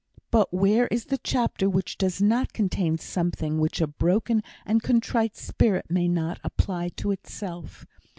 But 0.31 0.51
where 0.51 0.87
is 0.87 1.05
the 1.13 1.19
chapter 1.19 1.69
which 1.69 1.95
does 1.95 2.19
not 2.23 2.53
contain 2.53 2.97
something 2.97 3.59
which 3.59 3.79
a 3.79 3.85
broken 3.85 4.41
and 4.65 4.81
contrite 4.81 5.35
spirit 5.37 5.91
may 5.91 6.07
not 6.07 6.39
apply 6.43 6.89
to 6.97 7.11
itself? 7.11 7.85